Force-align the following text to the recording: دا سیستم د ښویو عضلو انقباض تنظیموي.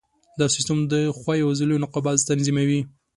دا 0.39 0.45
سیستم 0.55 0.77
د 0.91 0.93
ښویو 1.19 1.49
عضلو 1.51 1.77
انقباض 1.79 2.19
تنظیموي. 2.29 2.81